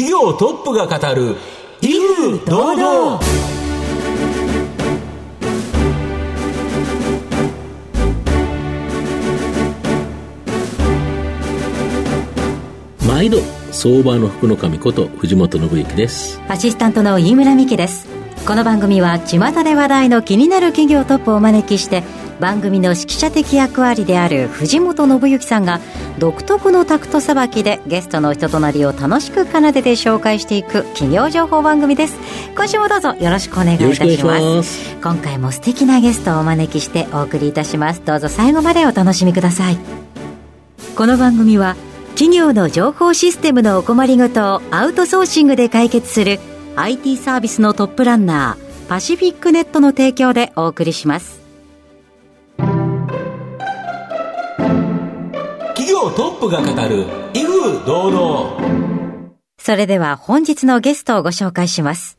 [0.00, 1.36] 企業トップが語る
[1.82, 3.20] 威風堂々。
[13.06, 13.40] 毎度
[13.72, 16.40] 相場の福の神こと藤本信之です。
[16.48, 18.08] アシスタントの飯村美希です。
[18.46, 22.04] この番組は巷で話題の気になる企業トップをお招きして
[22.40, 25.80] 番組の指揮者的役割である藤本信之さんが
[26.18, 32.18] 独特のタクトさばきでゲストの人となりを楽しく奏でて紹介していく企業情報番組です。
[32.54, 34.96] 今週もどうぞよろしくお願いいたします。
[34.96, 38.02] 今回も素敵なゲストをお招きしてお送りいたします。
[38.04, 39.78] どうぞ最後までお楽しみください。
[40.96, 41.76] この番組は
[42.14, 46.38] 企業の情報システムのお困りごとをアウトソーシングで解決する
[46.76, 51.39] IT サービスのトップランナーパシフィックネットの提供でお送りします
[56.00, 57.04] 業トップが語る
[57.34, 62.18] 威風堂々それでは本日のゲストをご紹介します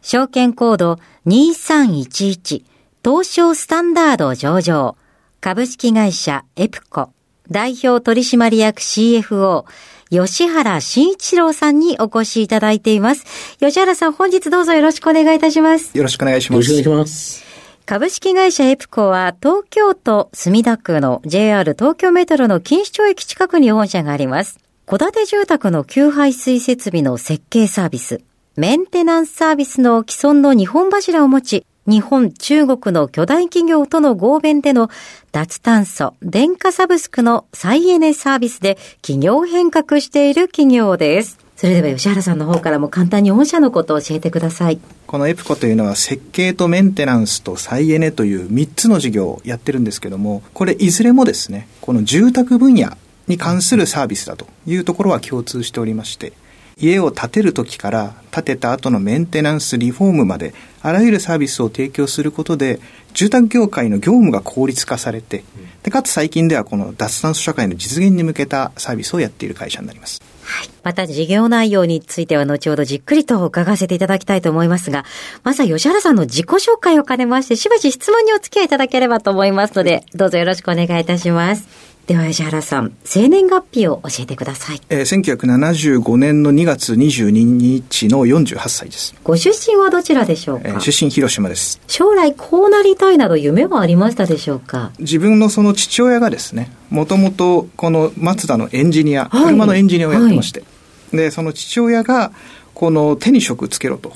[0.00, 2.64] 証券コード2311
[3.04, 4.96] 東証スタンダード上場
[5.40, 7.12] 株式会社エプコ
[7.50, 9.64] 代表取締役 CFO、
[10.08, 13.56] 吉原慎一郎さんにお越しいただいています。
[13.58, 15.96] 吉原さん、本日どうぞよろしくお願いいたします。
[15.96, 16.70] よろしくお願いします。
[16.70, 17.49] よろしくお願いします。
[17.90, 24.60] 株式会社エプコは東京都墨田区の JR 東京メトロの錦糸町駅近くに本社があります。
[24.86, 28.20] 戸建て住宅の給排水設備の設計サービス、
[28.54, 34.88] メンテナンスサービスの既存の日本柱を持ち、日本、中国の巨大企業との合弁での
[35.32, 41.40] 脱炭素、電化サブスクの再エネサービスで企業変革している企業です。
[41.60, 44.80] それでは吉原さんの方からも簡単に御社のことを教えてください。
[45.06, 52.96] このエプコというのは設計とメンテナンスと再エネという3つの事業をやってるんですけども、これいずれもですね、この住宅分野
[53.28, 56.32] に関するサービスだというところは共通しておりまして、
[56.78, 62.80] 家を建てる時から建てた後のメンテナンス、リフォームまで、あらゆるサービスを提供することで、
[63.12, 65.44] 住宅業界の業務が効率化されて、
[65.82, 70.22] でかつ最近ではこの脱炭素社会の実現に向けたサービスをやっている会社になります。
[70.50, 70.68] はい。
[70.82, 75.04] また事業内容については後ほどじっくりと伺わせていただきたいと思いますが、
[75.44, 81.89] まずは吉原さんの自己紹介を兼ねまして、しばし質問にお付き合いいただければと思いますので、どうぞよろしくお願いいたします。
[82.10, 84.80] では石原さん、生年月日を教えてください。
[84.88, 89.14] えー、1975年の2月22日の48歳です。
[89.22, 91.80] ご出身はどちらでしょうか、えー、出身広島です。
[91.86, 94.90] 将来こうなりたいなど夢はありましたでしょうか？
[94.98, 100.66] 自分のその父親がですね、もともとこのマツダのエンジニア、はい、車のエンジニアをやってまして、は
[101.12, 102.32] い、で、その父親が
[102.74, 104.14] この手に職つけろと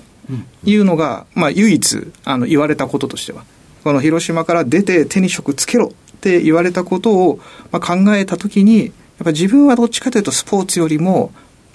[0.65, 3.45] いうのが、まあ唯一あの言われたこととしては、
[3.85, 5.93] この広島から出て手に職つけろ
[6.25, 7.39] って言われたことを、
[7.71, 8.93] まあ、考えたときに、やっ
[9.25, 11.33] ぱ自分はどっちかというとスポーツよりも、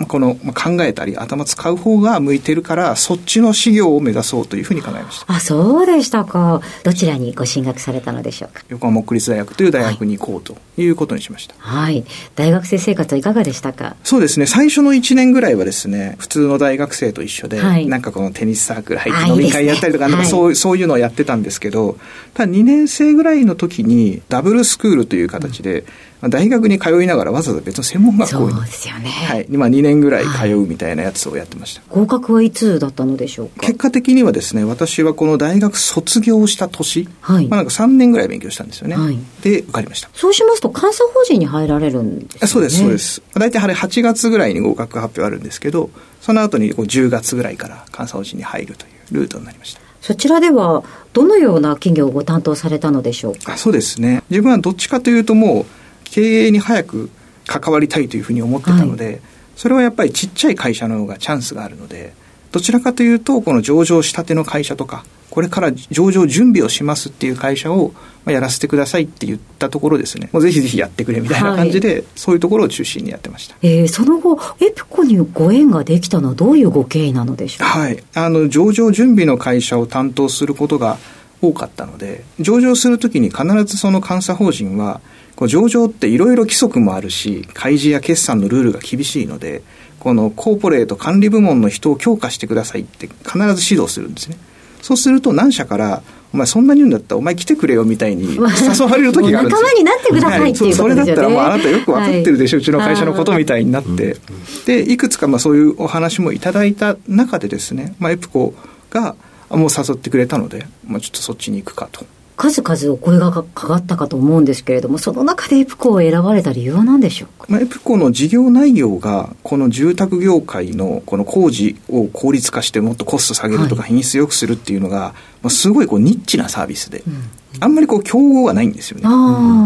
[0.07, 5.33] この考えたり頭使う方が向いてるからそっちの事業を目指そうというふうに考えました。
[5.33, 6.61] あそうでしたか。
[6.83, 8.63] どちらにご進学されたのでしょうか。
[8.69, 12.05] 横浜国立大学という大学に行こうということにしました、はい、はい、
[12.35, 13.95] 大学生生活はいかがでしたか？
[14.03, 14.45] そうですね。
[14.45, 21.97] 最初の1年ぐらいはですね普通の大学生と一緒で、はい、なんかこのテニスサークル入って飲み会やったりとか、なんかそう,、そういうのをやってたんですけど
[22.33, 25.85] ただ2年生ぐらいの時にダブルスクールという形で、うん
[26.27, 28.51] 大学に通いながらわざわざ別の専門学校に。
[28.51, 29.47] そうですよね、はい。
[29.49, 33.61] まあ、2年ぐらい通うみたいなやつをやってました、はい、合格はいつだったのでしょうか？
[33.61, 37.47] 結果的にはですね私はこの大学卒業した年、はい。
[37.47, 40.09] まあ、なんか3年ぐらい勉強したんですよね、はい、で受かりました。
[40.13, 43.21] そうしますと監査法人に入られるんです、ね、そうですそうです。
[43.35, 49.81] 大体あれ8月ぐらいに合格発表あるんですけどその後にこう10月ぐらいから監査法人に入るというルートになりました。
[50.01, 53.57] そちらではどのような企業をご担当されたのでしょうか？
[53.57, 54.23] そうですね。
[54.29, 55.65] 自分はどっちかというともう
[56.11, 57.09] 経営に早く
[57.47, 59.19] 関わりたいというふうに思ってたので、はい、
[59.55, 62.13] それはやっぱりちっちゃい会社の方がチャンスがあるので、
[62.51, 67.93] どちらかというと、この上場したての会社とか、これから上場準備をしますっていう会社を
[68.25, 73.55] やらせてくださいって言ったところですね、もうぜひぜひやってくれみたいな感じで、はい、そういうところを中心にやってました。
[73.61, 77.59] えー、その後、エプコにご縁ができたのはどういうご経緯なのでしょう？
[77.59, 77.65] か。
[77.65, 78.03] はい。
[78.15, 80.97] あの、上場準備の会社を担当することが
[81.41, 85.01] 多かったので、上場するときに必ずその監査法人は、
[85.39, 89.61] こう上場っていろいろ規則もあるし、開示や決算のルールが厳しいので、
[89.97, 94.37] このコーポレート管理部門の人を強化してくださいって必ず指導するんですね。
[94.81, 96.03] そうすると何社から、
[96.33, 98.39] お前そんなに言うんだったらお前来てくれよみたいに 誘
[98.85, 99.61] われる時があるんですよ。
[99.61, 100.73] 仲間になってくださいっていうことですよね。
[100.75, 104.17] それだったらもうあなたよく分かってるでしょ、はい、うちの会社のことみたいになって。
[104.65, 108.53] で、いくつかまあそういうお話もいただいた中でですね、まあエプコ
[108.89, 109.15] が
[109.49, 112.05] もう誘ってくれたので、まあちょっとそっちに行くかと。
[112.39, 129.03] 数々お声がかかったかと思うんですけれども、その中でエプコを選ばれた理由は何でしょうか、まあ、エプコの事業内容が、この住宅業界のこの工事を効率化してもっとコスト下げるとか品質良くするっていうのが、まあ、すごいこうニッチなサービスで、うん、あんまりこう競合がないんですよね。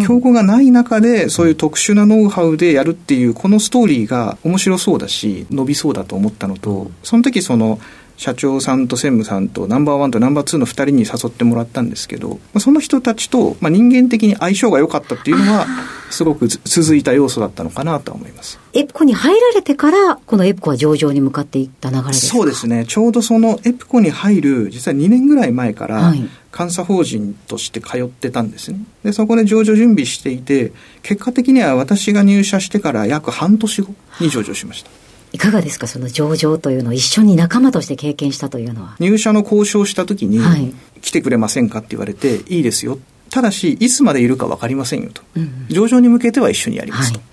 [0.07, 7.79] 競合がない中で、そういう特殊なノウハウでやるっていう、このストーリーが面白そうだし、伸びそうだと思ったのと、その時その、
[8.15, 15.65] 社長さんと専務さんとナンバーワンとナンバーツーの2人に誘ってもらったんですけど、その人たちと、まあ、人間的に相性が良かったっていうのは、
[16.11, 18.59] すごく続いた要素だったのかなと思います。
[18.73, 22.37] エプコに入られてから、このエプコは上場に向かっていった流れですか？
[22.37, 22.85] そうですね。
[22.87, 26.13] ちょうどそのエプコに入る、実は2年ぐらい前から、
[26.55, 28.79] 監査法人として通ってたんですね。
[29.03, 30.71] で、そこで上場準備していて、
[31.01, 34.91] 結果的には私が入社してから約半年後に上場しました。
[35.33, 38.95] いかがですか、その上場というのを一緒に仲間として経験したというのは？
[38.99, 40.71] 入社の交渉したときに、はい、
[41.01, 42.99] 来てくれませんかって言われて、いいですよ。
[43.31, 45.23] ただし、いつまでいるか分かりませんよと。
[45.35, 47.17] うん、上場に向けては一緒にやりますと。
[47.17, 47.25] は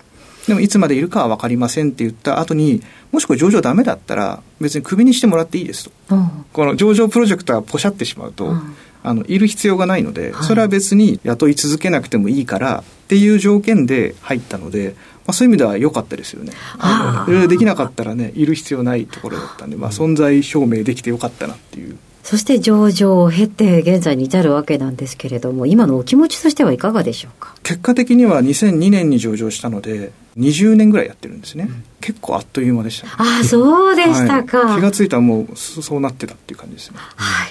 [0.45, 2.83] い、でも、いつまでいるかは分かりませんって言った後に、
[3.13, 6.17] もしこれ上場ダメだったら、別にクビにしてもらっていいですと。
[6.17, 14.97] うん、この上場プロジェクトがポシャってしまうと、うん、あの、いる必要がないので、それは別に雇い続けなくてもいいからっていう条件で入ったので、
[15.27, 16.53] まあ、そういう意味では良かったですよね。
[16.79, 21.97] あのできなかったらね、いる必要ないところだったんで、まあ、存在証明できてよかったなっていう。
[22.23, 27.55] そして上場を経て現在に至るわけなんですけれども、今のお気持ちとしてはいかがでしょうか？
[27.63, 31.67] 結果的には2002年に上場したので、20年ぐらいやってるんですね。
[31.69, 36.99] うん、結構あっという間でした、ね、ああ、そうでしたか、はい、気がついたらもうそうなってたっていう感じですね。
[36.99, 37.50] はい。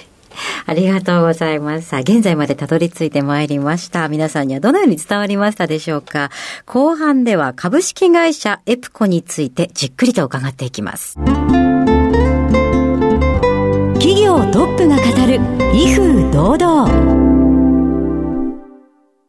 [0.70, 1.88] ありがとうございます。
[1.88, 4.08] さあ、現在までたどり着いてまいりました。
[4.08, 6.30] 皆さんにはどのように伝わりましたでしょうか？
[6.64, 11.16] 後半では株式会社エプコについてじっくりと伺っていきます。
[13.94, 15.40] 企業トップが語る
[15.74, 17.29] 威風堂々。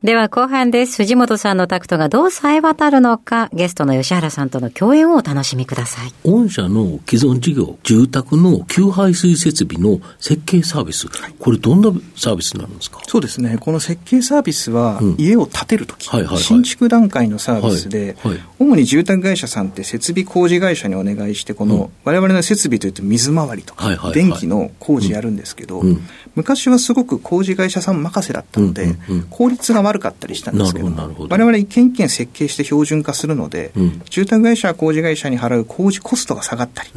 [0.03, 0.98] では後半です。
[0.98, 6.13] 藤本さんのタクトがどう冴え渡るのか、ゲストの吉原さんとの共演をお楽しみください。
[6.27, 11.07] 御社の既存事業、住宅の給排水設備の設計サービス、
[11.38, 13.00] これどんなサービスになるんですか？
[13.07, 13.59] そうですね。
[13.59, 18.33] この設計サービスは、家を建てるとき、新築段階のサービスで、はい。
[18.33, 25.83] はい、主に住宅会社さんって設備工事会社にお願いして、この、我々の設備というと水回りとか、電気の工事やるんですけど、
[26.33, 28.95] 昔はすごく工事会社さん任せだったので、
[29.30, 36.89] 効率が悪かったりしたんですけども、我々一軒一軒設計して標準化するので、うん、住宅会社、工事会社に払う工事コストが下がったり、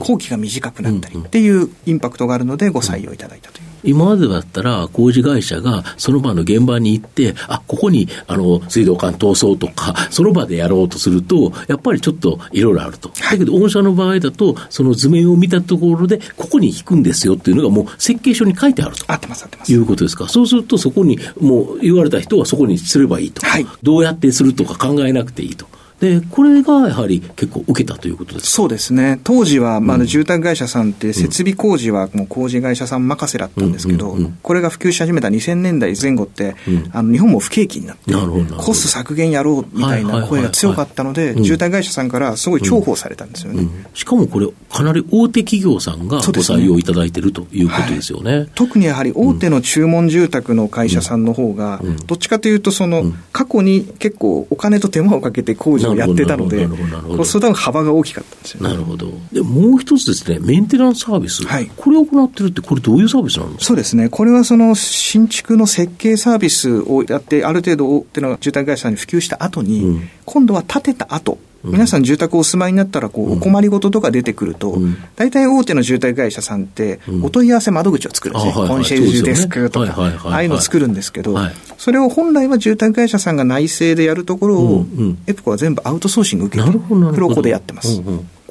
[0.00, 3.71] 工期が短くなったりっていうインパクトがあるので、ご採用いただいたという。
[3.84, 13.08] 今までだったら工事会社がその場の現場に行って、あ、ここにあの水道管通そうとか、その場でやろうとすると、やっぱりちょっといろいろあると。
[13.08, 19.04] だけど、御社の場合だと、その図面を見たところで、ここに引くんですよっていうのがもう設計書に書いてあると。
[19.10, 19.72] 合ってます、合ってます。
[19.72, 20.28] いうことですか。
[20.28, 23.44] そうすると、そこに、もう言われた人はそこにすればいいと。
[23.46, 25.66] はい、どうやってするとか考えなくていいと。
[26.02, 29.20] で、これがやはり結構受けたということですそうですね。
[29.22, 36.56] 当時は、まあ、住宅会社さんって設備工事はもう工事会社さん任せだったんですけど、これが普及し始めた2000年代前後って、
[36.90, 38.12] あの日本も不景気になって、
[38.56, 43.68] コスト削減やろうみたいな声が強かったので、住宅会社さんからすごい重宝されたんですよね。
[43.94, 48.38] しかもこれ、かなり大手企業さんがご採用いただいているということですよね。
[48.38, 56.68] はい、特にやはり大手の注文住宅の会社さんの方が、どっちかというと、その、過去に結構お金と手間をかけて工事をやってたので、
[57.16, 59.12] コストダウン幅が大きかったんですよ、ね、なるほど。
[59.32, 61.44] で、もう一つですね、メンテナンスサービス。
[61.46, 61.70] はい。
[61.76, 63.64] これを行ってるって、これどういうサービスなんですか？
[63.66, 64.08] そうですね。
[64.08, 74.78] これはその新築の設計サービスをやって、ある程度大手の住宅会社に普及した後に、うん、今度は建てた後、皆さん住宅お住まいになったらこうお困りごととか出てくると、
[75.16, 78.68] 大体大手の住宅会社さんってお問い合わせ窓口を作るんですね。
[78.68, 81.36] コンシェルジュデスクとか、ああいうのを作るんですけど、
[81.78, 84.86] それを本来は住宅会社さんが内製でやるところを、
[85.26, 86.70] エプコは全部アウトソーシング受けて、
[87.14, 88.02] 黒子でやってます。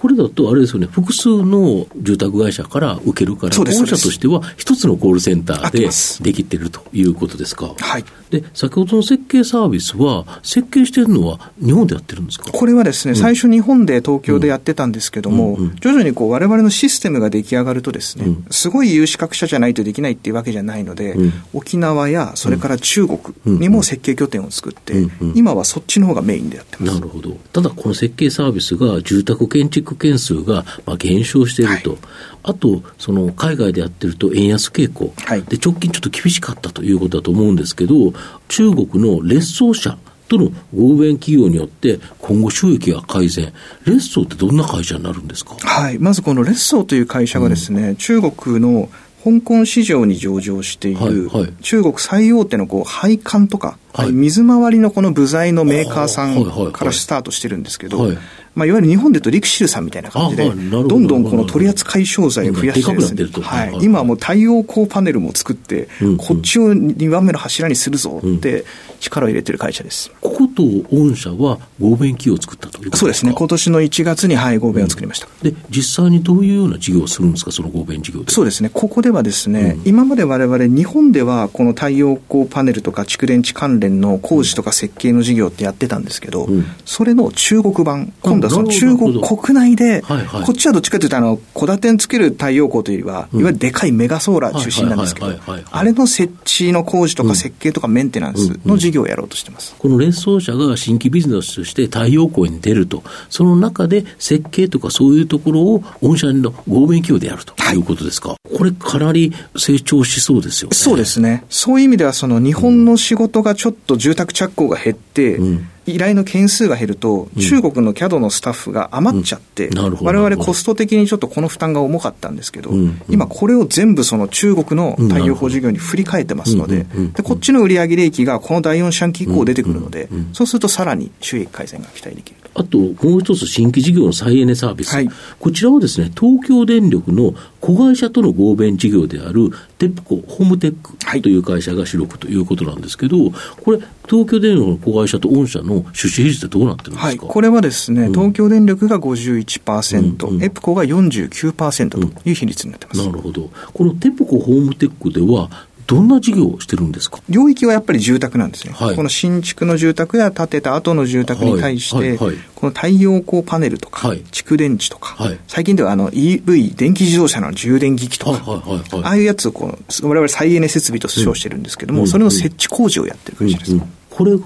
[0.02, 5.90] これだとあれですよね、複数の住宅会社から受けるから、本社としては一つのコールセンターで
[6.24, 7.76] できてるということですか？
[7.78, 8.06] はい。
[8.32, 12.52] で、先ほどの設計サービスは、設計してるのは日本でやってるんですか？
[12.52, 24.94] これはですね、うん、最初日本で東京でやってたんですけども、うんうん、徐々にこう我々のシステムが出来上がるとですね、うん、すごい有資格者じゃないとできないっていうわけじゃないので、うん、沖縄やそれから中国にも設計拠点を作って、
[25.36, 26.96] 今はそっちの方がメインでやってます。
[26.96, 27.38] なるほど。
[27.54, 32.00] ただこの設計サービスが住宅建築件数がまあ、減少していると、はい、
[32.44, 38.14] あと、その海外でやってると円安傾向、はい、で直近ちょっと厳しかったということだと思うんですけど、
[38.48, 39.98] 中国の劣走者、
[40.32, 43.52] との合弁企業によって、今後収益が改善、
[43.86, 48.90] レッソーってどんな会社になるんですか、はい、まずこのレッソーという会社がですね、うん、中国の
[49.26, 51.30] 香港市場に上場している、
[51.62, 58.12] 中国最大手のこう配管とか、はい、水回りのこの部材のメーカーさんからスタートしてるんですけど、
[58.54, 60.54] まあ、いわゆる日本で言うとリクシルさんみたいな感じで、ど
[61.00, 68.66] んどんこの取扱商材を増やしてですね、はい、今はもう太陽光パネルも作って、こっちを2番目の柱にするぞって
[69.00, 70.12] 力を入れてる会社です。
[70.22, 72.98] ここと御社は合弁機を作ったということですか？
[72.98, 73.34] そうですね。
[73.34, 78.70] 今年の1月に、はい、合弁を作りました、で、実際にどういうような事業をするんですか、その合弁事業そうですね。
[78.74, 95.32] ここではですね、うん、今まで我々日本ではこの太陽光パネルとか蓄電池関連の工事とか設計の事業ってやってたんですけど、うん、それの中国版、今度はその中国国内で、はいはい、こっちはどっちかというと、あの、小建てにつける太陽光というよりは、いわゆるでかいメガソーラー中心なんですけど、
[95.72, 99.76] あれの設置の工事とか設計とかメンテナンスの事業をやろうとしてます。
[99.78, 108.30] この連想者が新規ビジネスとして太陽光に出ると、その中で設計とかそういうところを御社の合弁企業でやるということですか？
[108.30, 110.76] はい、これかなり成長しそうですよね。
[110.76, 111.44] そうですね。
[111.50, 115.68] そういう意味では、その日本の仕事がちょっと住宅着工が減って、うん。
[115.88, 119.70] 依頼の件数が減ると、中国の CAD のスタッフが余っちゃって、
[120.02, 122.72] われわれコスト的にちょっとこの負担が重かったんですけど、
[123.10, 126.86] 今これを全部その中国の太陽光事業に振り替えてますので、
[127.16, 132.41] でこっちの売上利益がこの第4四半期以降出てくるので、そうするとさらに収益改善が期待できる。
[132.54, 134.94] あと、もう一つ新規事業の再エネサービス。
[134.94, 143.32] はい、こちらはですね、東京電力の子会社との合弁事業である、テップコホームテックという会社が主力ということなんですけど、
[143.64, 153.50] これ、東京電力の子会社と御社の出資比率ってどうなってるんですか、はい、これはですね、東京電力が51%、うんうん、エプコが49%という比率になってます、うん、なるほど。
[153.74, 155.50] このテプコホームテックでは、
[155.92, 157.20] どんな事業をしてるんですか？
[157.28, 162.32] 領域はやっぱり住宅なんですね、はい、この新築の住宅や建てた後の住宅に対して、こ
[162.68, 165.18] の太陽光パネルとか、蓄電池とか、
[165.50, 168.64] 最近ではあの EV、電気自動車の充電機器とか、
[169.04, 173.76] ああいうやつをこの我々再エネ設備と称してるんですけども、うん、それの設置工事をやってる会社です。
[174.10, 174.44] これが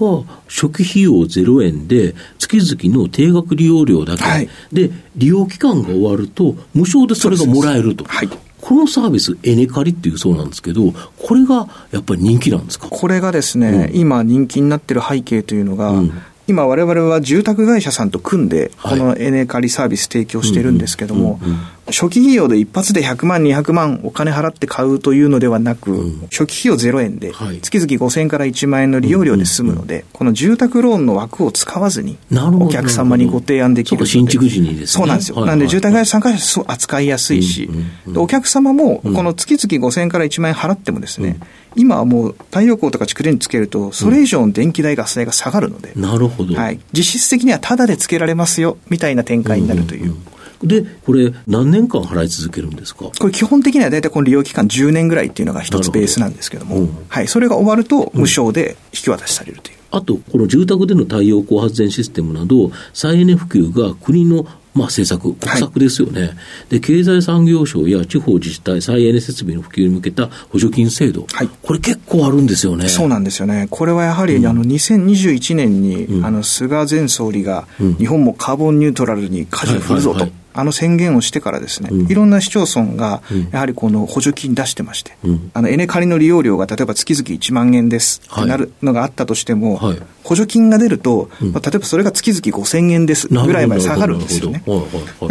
[0.48, 8.04] 初期費用0円で、月々の定額利用料だけ、はい、で、利用期間が終わると、無償でそれがもらえると。
[8.04, 8.28] はい、
[8.66, 12.88] このサービス、エネカリっていうそうなんですけど、これがやっぱり人気なんですか？
[12.88, 16.12] これがですね、うん、今人気になってる背景というのが、うん。
[16.48, 21.38] 今、われわれは住宅会社さんと組んで、このエネカリサービス提供してるんですけども、
[21.88, 32.18] 初期費用で一発で100万、200万お金払って買うというのではなく、うん、初期費用0円で、月々5000円から1万円の利用料で済むので、この住宅ローンの枠を使わずに、
[32.60, 34.86] お客様にご提案できる新築時にですね。
[34.86, 35.46] そうなんですよ。
[35.46, 37.70] なんで、住宅会社さんから扱いやすいし、
[38.16, 41.38] お客様も、この月々5000円から1万円払ってもですね、
[41.76, 46.54] 今はもう太陽光とか蓄電池つけると、それ以上の電気代、ガス代が下がるので、なるほど。
[46.54, 46.80] はい。
[46.92, 50.16] 実質的にはタダでつけられますよ、みたいな展開になるという。
[50.62, 53.10] で、これ、何年間払い続けるんですか？
[53.18, 59.76] これ、基本的には大体この利用期間10年ぐらいっていうのが一つベースなんですけども、どうん、はい、それが終わると、無償で引き渡しされるという。
[59.90, 64.46] あと、この住宅での太陽光発電システムなど、再エネ普及が国の
[64.76, 66.34] まあ、政策、国策ですよね、はい、
[66.68, 72.86] で、経済産業省や地方自治体再エネ設備の普及に向けた補助金制度、はい、これ結構あるんですよね。
[72.88, 73.68] そうなんですよね。
[73.70, 77.66] これはやはり、うん、あの、2021年に、うん、あの、菅前総理が、
[77.98, 80.18] 日本もカーボンニュートラルに舵を振るぞと。
[80.18, 80.20] はい。
[80.20, 94.62] はいはいあの宣言をしてからですね、うん、いろんな市町村が、やはりこの補助金出してまして、うん、あの、エネ借りの利用料が例えば月々1万円ですってなるのがあったとしても、はい、補助金が出ると、まあ、例えばそれが月々5000円ですぐらいまで下がるんですよね。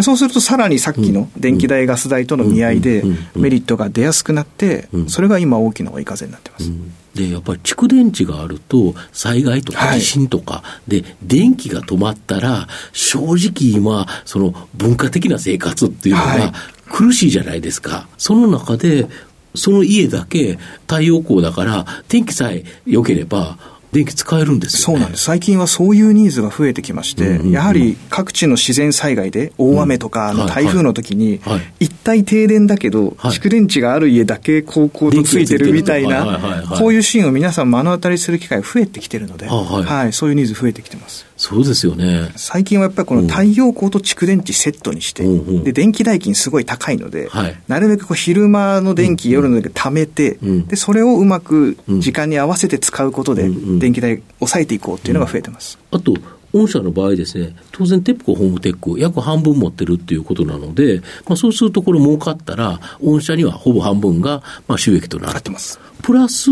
[0.01, 3.03] そうするとさらにさっきの電気代、ガス代との見合いで
[3.35, 6.71] メリットが出やすくなって、それが今大きな追い風になってます。
[7.15, 16.53] で、やっぱり蓄電池があると、災害とか地震とか、はい、で、電気が止まったら、正直今、その文化的な生活っていうのが
[16.91, 17.89] 苦しいじゃないですか。
[17.89, 19.07] はい、その中で、
[19.55, 23.57] その家だけ太陽光だから、天気さえ良ければ、
[23.95, 25.23] 電気使えるんです、ね、そうなんです。
[25.23, 31.39] 最近はそういうニーズが増えてきまして、うんうんうん、やはり各地の自然災害で大雨とか、の台風の時に、
[31.79, 41.25] 一体停電だけど、蓄電池がある家だけ高校とついてるみたいな、こういうシーンを皆さん目の当たりする機会増えてきてるので、はい、そういうニーズ増えてきてます。
[41.37, 42.31] そうですよね。
[42.37, 55.77] 最近はやっぱりこの太陽光と蓄電池セットにして、うん、で、電気代金すごい高いので、はい、なるべくこう昼間の電気、うん、夜の電気貯めて、うん、で、それをうまく時間に合わせて使うことで、電気代抑えていこうっていうのが増えてます。
[55.91, 56.13] あと、
[56.55, 65.37] 御社の場合ですね、当然テップコホームテック約半分持ってるっていうことなので、まあ、そうするとこれ儲かったら、御社にはほぼ半分がまあ収益となる。
[65.37, 65.79] ってます。
[66.01, 66.49] プラス、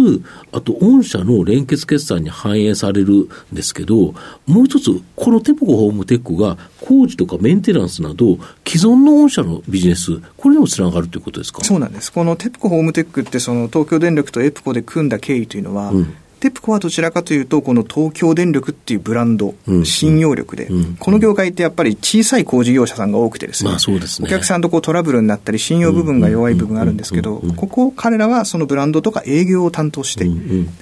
[0.52, 4.16] あと、御社の連結決算に反映されるんですけど、
[4.48, 11.64] もう一つ、このテプコホームテックが工事とかメンテナンスなど、既存の御社のビジネス、これにもつながるということですか？
[11.64, 12.12] そうなんです。
[12.12, 24.28] このテプコホームテックって、その東京電力とエプコで組んだ経緯というのは、うんテプコはどちらかというと、この東京電力っていうブランド、うん、信用力で、うん、この業界ってやっぱり小さい工事業者さんが多くてですね、まあそうですね。
[24.28, 30.26] お客さんとこうトラブルになったり、信用部分が弱い部分があるんですけど、ここ、彼らはそのブランドとか営業を担当して、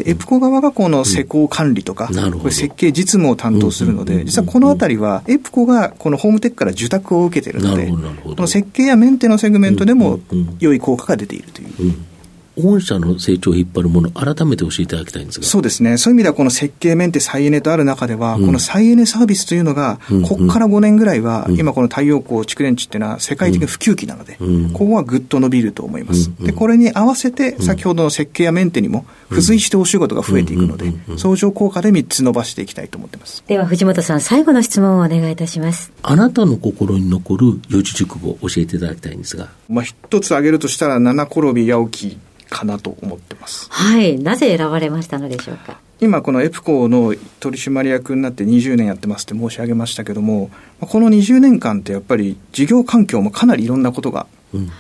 [0.03, 7.91] でエプコ側がこの施工管理とか、これ設計実務を担当するので、実はこのあたりは、エプコがこのホームテックから受託を受けているので、
[8.23, 10.19] この設計やメンテのセグメントでも
[10.59, 12.10] 良い効果が出ているという。
[12.58, 15.46] 御社の成長を引っ張るもの、改めて教えていただきたいんですが。
[15.46, 24.38] そうですね、そういう意味では、この設計メンテ再エネとある中では、うん、この再エネサービスというのが、うん、ここから5年ぐらいは、うん、今、この太陽光、蓄電池っていうのは世界的に普及期なので、
[24.74, 26.31] ここはぐっと伸びると思います。
[26.41, 33.43] で、これに合わせて、先ほどの設計やメンテにも、付随してお仕事が増えていくので、相乗効果で3つ伸ばしていきたいと思ってます。
[33.48, 35.91] では、藤本さん、最後の質問をお願いいたします。
[36.03, 39.50] あなたの心に残る四字熟語を教えていただきたいんですが。
[39.70, 42.30] まあ、一つ挙げるとしたら、七転び八起き。
[42.51, 43.67] かなと思ってます。
[43.72, 44.20] はい。
[44.20, 45.79] なぜ選ばれましたのでしょうか？
[46.01, 54.25] 今このエプコの取締役になって20年やってますって申し上げましたけども、この20年間ってやっぱり事業環境もかなりいろんなことが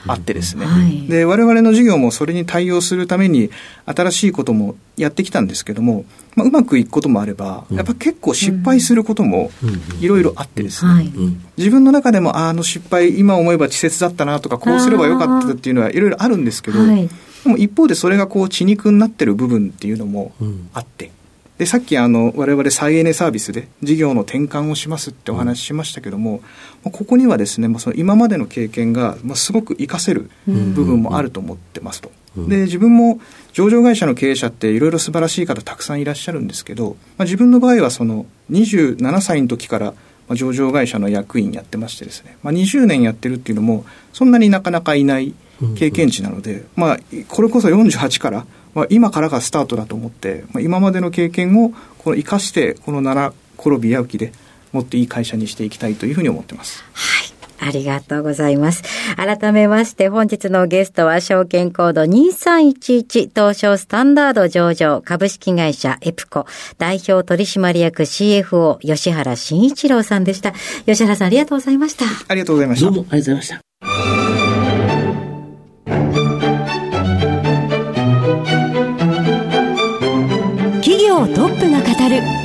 [0.07, 3.51] あってですね、はい、で我々の事業もそれに対応するために
[3.85, 9.51] 新しいこともやってきたんですけども、まあ、うまくいくこともあれば、やっぱ結構失敗することも
[9.99, 11.11] いろいろあってですね、
[11.55, 17.07] 自分の中でもあの失敗今思えば稚拙だったなとかこうすればよかったっていうのはいろいろあるんですけど、はい
[17.43, 20.33] でも一方でそれがこう血肉になってる部分っていうのも
[20.73, 21.11] あって、うん、
[21.57, 26.41] でさっきあの我々再エネサービスで事業の転換をしますってお話ししましたけども、
[26.85, 32.11] うん、ここにはですね、まあ、その今までの経験が、まあ、すごく活かせる部分もあると思ってますと。
[32.37, 33.19] うん、で自分も
[33.51, 39.93] 上場会社の経営者っていろいろ素晴らしい方たくさんいらっしゃるんですけど、まあ、自分の場合はその27歳の時から
[40.35, 45.33] 上場会社の役員やってましてですね、まあ、20年やってるっていうのもそんなになかなかいない
[45.75, 54.33] 経験値なので、まあ、これこそ48から、まあ、今からがスタートだと思って、まあ、今までの経験をこの生かして、この七転び八起きで
[54.71, 56.83] もっといい会社にしていきたいというふうに思ってます。
[56.93, 57.31] はい。
[57.63, 58.83] ありがとうございます。
[59.15, 66.47] 改めまして本日のゲストは証券コード2311東証スタンダード上場株式会社エプコ
[66.79, 70.53] 代表取締役 CFO 吉原慎一郎さんでした。
[70.87, 72.05] 吉原さんありがとうございました。
[72.27, 72.85] ありがとうございました。
[72.87, 73.70] どうもありがとうございました。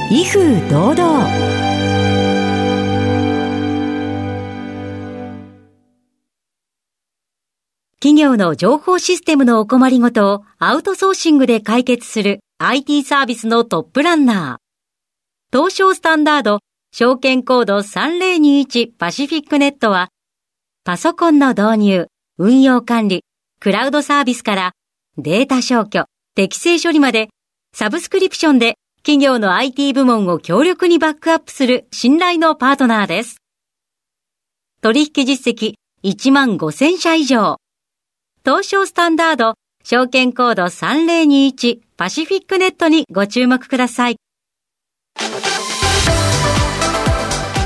[0.09, 1.27] 威風堂々
[7.99, 15.59] 企業の情報システムのお困りごとをアウトソーシングで解決する IT サービスのトップランナー。
[15.59, 16.61] 東証スタンダード
[16.93, 20.11] 証券コード3021パシフィックネットは
[20.85, 22.07] パソコンの導入、
[22.39, 23.25] 運用管理、
[23.59, 24.73] クラウドサービスから
[25.19, 26.05] データ消去、
[26.37, 27.29] 適正処理まで
[27.75, 33.37] サブスクリプションで企業の IT 部門を強力にバックアップする信頼のパートナーです。
[34.81, 37.59] 取引実績1万5000社以上。
[38.45, 44.17] 東証スタンダード証券コード3021パシフィックネットにご注目ください。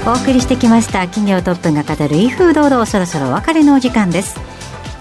[0.07, 4.39] お送りしてきました企業トップが語る威風堂々そろそろお別れのお時間です。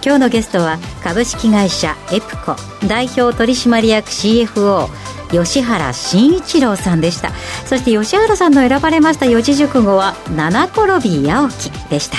[0.02, 2.56] 今日のゲストは株式会社エプコ
[2.88, 4.88] 代表取締役 CFO
[5.32, 7.32] 吉原慎一郎さんでした。
[7.66, 12.18] そして吉原さんの選ばれました四字熟語は七転び八起きでした。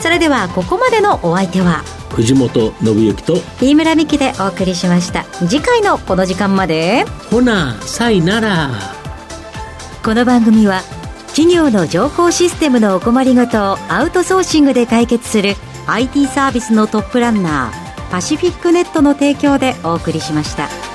[0.00, 5.24] それではここまでのお相手は藤本信之と飯村美希でお送りしました。
[5.46, 7.04] 次回のこの時間まで。
[7.30, 8.70] ほなさいなら。
[10.04, 10.82] この番組は
[11.28, 15.54] 企業の情報システムのお困りごとをアウトソーシングで解決する
[15.86, 20.87] IT サービスのトップランナーパシフィックネットの提供でお送りしました。